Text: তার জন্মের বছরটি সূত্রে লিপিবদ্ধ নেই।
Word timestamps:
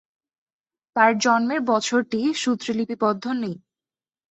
তার 0.95 1.11
জন্মের 1.17 1.61
বছরটি 1.71 2.19
সূত্রে 2.41 2.71
লিপিবদ্ধ 2.73 3.23
নেই। 3.41 3.55